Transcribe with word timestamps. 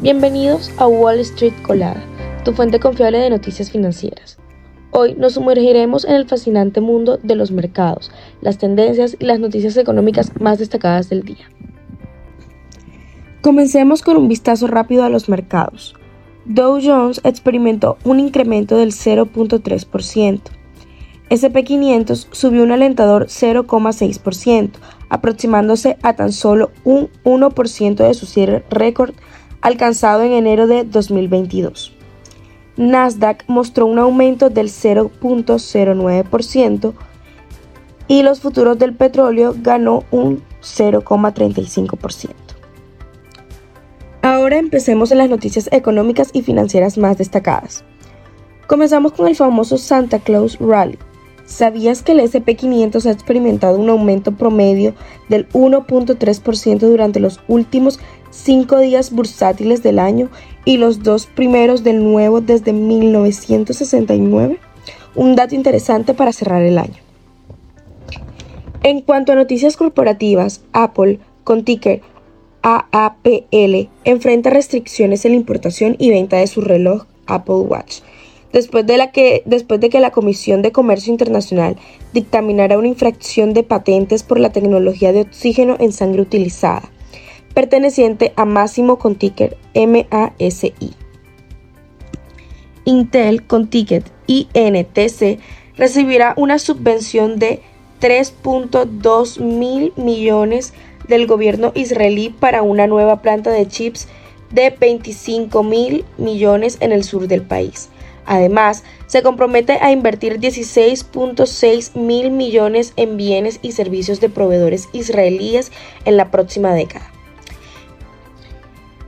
Bienvenidos 0.00 0.70
a 0.76 0.86
Wall 0.86 1.18
Street 1.18 1.54
Colada, 1.62 2.00
tu 2.44 2.52
fuente 2.52 2.78
confiable 2.78 3.18
de 3.18 3.30
noticias 3.30 3.72
financieras. 3.72 4.38
Hoy 4.92 5.16
nos 5.16 5.34
sumergiremos 5.34 6.04
en 6.04 6.14
el 6.14 6.28
fascinante 6.28 6.80
mundo 6.80 7.18
de 7.20 7.34
los 7.34 7.50
mercados, 7.50 8.12
las 8.40 8.58
tendencias 8.58 9.16
y 9.18 9.24
las 9.24 9.40
noticias 9.40 9.76
económicas 9.76 10.30
más 10.40 10.60
destacadas 10.60 11.08
del 11.08 11.24
día. 11.24 11.50
Comencemos 13.40 14.02
con 14.02 14.16
un 14.16 14.28
vistazo 14.28 14.68
rápido 14.68 15.02
a 15.02 15.08
los 15.08 15.28
mercados. 15.28 15.96
Dow 16.44 16.78
Jones 16.80 17.20
experimentó 17.24 17.98
un 18.04 18.20
incremento 18.20 18.76
del 18.76 18.92
0.3%. 18.92 20.40
SP500 21.28 22.28
subió 22.30 22.62
un 22.62 22.70
alentador 22.70 23.26
0,6%, 23.26 24.70
aproximándose 25.08 25.98
a 26.02 26.14
tan 26.14 26.30
solo 26.30 26.70
un 26.84 27.10
1% 27.24 27.96
de 27.96 28.14
su 28.14 28.26
cierre 28.26 28.64
récord 28.70 29.12
alcanzado 29.60 30.22
en 30.22 30.32
enero 30.32 30.66
de 30.66 30.84
2022. 30.84 31.92
Nasdaq 32.76 33.44
mostró 33.48 33.84
un 33.86 33.98
aumento 33.98 34.50
del 34.50 34.68
0.09% 34.68 36.92
y 38.06 38.22
los 38.22 38.40
futuros 38.40 38.78
del 38.78 38.94
petróleo 38.94 39.54
ganó 39.56 40.04
un 40.10 40.42
0,35%. 40.62 42.34
Ahora 44.22 44.58
empecemos 44.58 45.10
en 45.10 45.18
las 45.18 45.30
noticias 45.30 45.68
económicas 45.72 46.30
y 46.32 46.42
financieras 46.42 46.98
más 46.98 47.18
destacadas. 47.18 47.84
Comenzamos 48.66 49.12
con 49.12 49.28
el 49.28 49.36
famoso 49.36 49.78
Santa 49.78 50.18
Claus 50.18 50.58
Rally. 50.60 50.98
¿Sabías 51.48 52.02
que 52.02 52.12
el 52.12 52.20
SP500 52.20 53.06
ha 53.06 53.10
experimentado 53.10 53.78
un 53.78 53.88
aumento 53.88 54.32
promedio 54.32 54.94
del 55.30 55.48
1.3% 55.48 56.78
durante 56.78 57.20
los 57.20 57.40
últimos 57.48 57.98
cinco 58.30 58.78
días 58.78 59.10
bursátiles 59.10 59.82
del 59.82 59.98
año 59.98 60.28
y 60.66 60.76
los 60.76 61.02
dos 61.02 61.24
primeros 61.24 61.84
del 61.84 62.04
nuevo 62.04 62.42
desde 62.42 62.74
1969? 62.74 64.58
Un 65.14 65.36
dato 65.36 65.54
interesante 65.54 66.12
para 66.12 66.34
cerrar 66.34 66.62
el 66.62 66.76
año. 66.76 66.98
En 68.82 69.00
cuanto 69.00 69.32
a 69.32 69.34
noticias 69.34 69.78
corporativas, 69.78 70.60
Apple, 70.74 71.18
con 71.44 71.64
ticker 71.64 72.02
AAPL, 72.60 73.88
enfrenta 74.04 74.50
restricciones 74.50 75.24
en 75.24 75.32
la 75.32 75.38
importación 75.38 75.96
y 75.98 76.10
venta 76.10 76.36
de 76.36 76.46
su 76.46 76.60
reloj 76.60 77.06
Apple 77.26 77.54
Watch 77.54 78.00
después 78.52 78.86
de, 78.86 79.10
que, 79.12 79.42
que 79.90 80.00
la 80.00 80.10
Comisión 80.10 80.62
de 80.62 80.72
Comercio 80.72 81.12
Internacional 81.12 81.76
dictaminara 82.12 82.78
una 82.78 82.88
infracción 82.88 83.54
de 83.54 83.62
patentes 83.62 84.22
por 84.22 84.40
la 84.40 84.50
tecnología 84.50 85.12
de 85.12 85.22
oxígeno 85.22 85.76
en 85.78 85.92
sangre 85.92 86.22
utilizada, 86.22 86.90
perteneciente 87.54 88.32
a 88.36 88.44
Máximo 88.44 88.98
con 88.98 89.16
ticker 89.16 89.56
MASI. 89.74 90.74
Intel 92.84 93.46
con 93.46 93.68
ticket 93.68 94.10
INTC 94.26 95.38
recibirá 95.76 96.34
una 96.36 96.58
subvención 96.58 97.38
de 97.38 97.60
3.2 98.00 99.40
mil 99.40 99.92
millones 99.96 100.72
del 101.06 101.26
gobierno 101.26 101.72
israelí 101.74 102.30
para 102.30 102.62
una 102.62 102.86
nueva 102.86 103.22
planta 103.22 103.50
de 103.50 103.66
chips 103.66 104.08
de 104.50 104.70
25 104.70 105.62
mil 105.62 106.04
millones 106.16 106.78
en 106.80 106.92
el 106.92 107.04
sur 107.04 107.28
del 107.28 107.42
país. 107.42 107.90
Además, 108.28 108.84
se 109.06 109.22
compromete 109.22 109.78
a 109.80 109.90
invertir 109.90 110.38
16.6 110.38 111.96
mil 111.96 112.30
millones 112.30 112.92
en 112.96 113.16
bienes 113.16 113.58
y 113.62 113.72
servicios 113.72 114.20
de 114.20 114.28
proveedores 114.28 114.90
israelíes 114.92 115.72
en 116.04 116.18
la 116.18 116.30
próxima 116.30 116.74
década. 116.74 117.10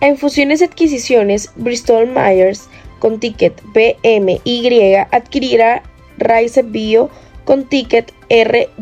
En 0.00 0.16
fusiones 0.16 0.62
y 0.62 0.64
adquisiciones, 0.64 1.50
Bristol 1.56 2.06
Myers 2.06 2.70
con 3.00 3.20
ticket 3.20 3.62
BMY 3.74 4.96
adquirirá 5.10 5.82
Rise 6.16 6.62
Bio 6.62 7.10
con 7.44 7.68
ticket 7.68 8.14
RYZB 8.30 8.78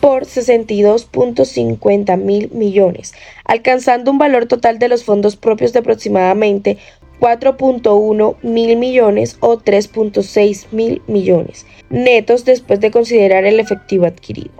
por 0.00 0.24
62.50 0.24 2.16
mil 2.16 2.50
millones, 2.52 3.14
alcanzando 3.44 4.10
un 4.10 4.18
valor 4.18 4.46
total 4.46 4.80
de 4.80 4.88
los 4.88 5.04
fondos 5.04 5.36
propios 5.36 5.72
de 5.72 5.78
aproximadamente 5.78 6.78
4.1 7.20 8.36
mil 8.42 8.76
millones 8.76 9.36
o 9.40 9.58
3.6 9.58 10.66
mil 10.72 11.02
millones 11.06 11.66
netos 11.90 12.44
después 12.44 12.80
de 12.80 12.90
considerar 12.90 13.44
el 13.44 13.60
efectivo 13.60 14.06
adquirido. 14.06 14.50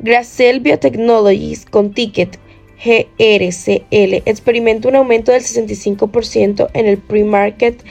Gracell 0.00 0.60
Biotechnologies 0.60 1.64
con 1.64 1.94
ticket 1.94 2.38
GRCL 2.84 4.22
experimenta 4.26 4.88
un 4.88 4.96
aumento 4.96 5.32
del 5.32 5.42
65% 5.42 6.68
en 6.74 6.86
el 6.86 6.98
pre-market 6.98 7.82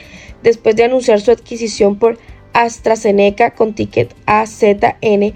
después 0.42 0.76
de 0.76 0.84
anunciar 0.84 1.20
su 1.20 1.30
adquisición 1.32 1.98
por 1.98 2.18
AstraZeneca 2.52 3.54
con 3.54 3.74
ticket 3.74 4.14
AZN 4.26 5.34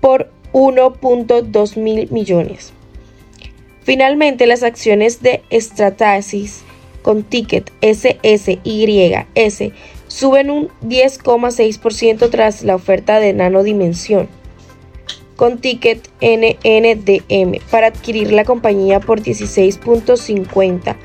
por 0.00 0.30
1.2 0.52 1.76
mil 1.76 2.10
millones. 2.10 2.72
Finalmente, 3.82 4.46
las 4.46 4.62
acciones 4.62 5.22
de 5.22 5.42
Stratasys 5.50 6.62
con 7.02 7.22
ticket 7.22 7.72
SSYS 7.82 9.72
suben 10.08 10.50
un 10.50 10.68
10,6% 10.82 12.30
tras 12.30 12.62
la 12.62 12.74
oferta 12.74 13.20
de 13.20 13.32
Nano 13.32 13.62
Dimensión 13.62 14.28
con 15.40 15.56
ticket 15.58 16.06
NNDM 16.20 17.60
para 17.70 17.86
adquirir 17.86 18.30
la 18.30 18.44
compañía 18.44 19.00
por 19.00 19.22
16.50 19.22 20.96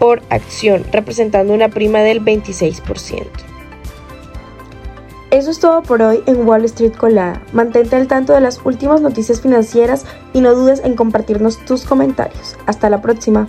por 0.00 0.22
acción, 0.30 0.84
representando 0.90 1.54
una 1.54 1.68
prima 1.68 2.00
del 2.00 2.24
26%. 2.24 3.26
Eso 5.30 5.50
es 5.52 5.60
todo 5.60 5.82
por 5.82 6.02
hoy 6.02 6.24
en 6.26 6.44
Wall 6.48 6.64
Street 6.64 6.94
Colada. 6.96 7.40
Mantente 7.52 7.94
al 7.94 8.08
tanto 8.08 8.32
de 8.32 8.40
las 8.40 8.60
últimas 8.64 9.00
noticias 9.00 9.40
financieras 9.40 10.06
y 10.32 10.40
no 10.40 10.52
dudes 10.54 10.82
en 10.82 10.96
compartirnos 10.96 11.64
tus 11.64 11.84
comentarios. 11.84 12.56
Hasta 12.66 12.90
la 12.90 13.00
próxima. 13.00 13.46